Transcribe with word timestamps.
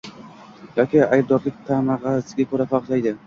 yoki 0.77 1.03
aybdorlik 1.17 1.61
tamg‘asiga 1.69 2.49
ko‘ra 2.55 2.69
farqlaydi 2.75 3.17